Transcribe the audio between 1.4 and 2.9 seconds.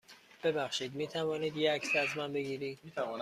یه عکس از من بگیرید؟